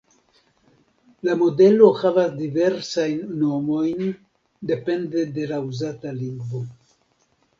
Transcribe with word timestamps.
La 1.27 1.33
modelo 1.41 1.89
havas 1.97 2.31
diversajn 2.39 3.21
nomojn 3.43 4.09
depende 4.73 5.27
de 5.37 5.45
la 5.55 5.63
uzata 5.69 6.17
lingvo. 6.25 6.63